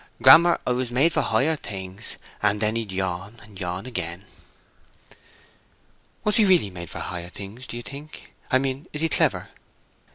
Grammer, 0.19 0.59
I 0.65 0.71
was 0.71 0.89
made 0.89 1.13
for 1.13 1.21
higher 1.21 1.55
things.' 1.55 2.17
And 2.41 2.59
then 2.59 2.75
he'd 2.75 2.91
yawn 2.91 3.39
and 3.43 3.59
yawn 3.59 3.85
again." 3.85 4.25
"Was 6.23 6.37
he 6.37 6.43
really 6.45 6.71
made 6.71 6.89
for 6.89 6.97
higher 7.01 7.29
things, 7.29 7.67
do 7.67 7.77
you 7.77 7.83
think? 7.83 8.33
I 8.49 8.57
mean, 8.57 8.87
is 8.93 9.01
he 9.01 9.09
clever?" 9.09 9.49